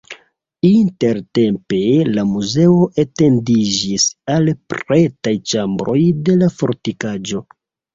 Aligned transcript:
Intertempe 0.69 1.81
la 2.15 2.25
muzeo 2.31 2.81
etendiĝis 3.05 4.09
al 4.39 4.53
pretaj 4.75 5.39
ĉambroj 5.55 6.05
de 6.29 6.43
la 6.45 6.55
fortikaĵo. 6.61 7.49